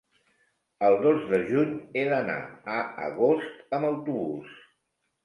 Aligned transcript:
El 0.85 0.95
dos 1.01 1.27
de 1.33 1.39
juny 1.49 1.75
he 1.99 2.05
d'anar 2.13 2.37
a 2.77 2.79
Agost 3.09 3.77
amb 3.79 3.89
autobús. 3.91 4.57